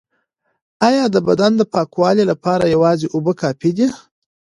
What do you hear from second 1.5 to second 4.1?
د پاکوالي لپاره یوازې اوبه کافی دي؟